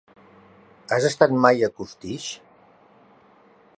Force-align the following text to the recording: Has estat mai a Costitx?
Has 0.95 1.05
estat 1.09 1.35
mai 1.43 1.63
a 1.67 1.71
Costitx? 1.81 2.31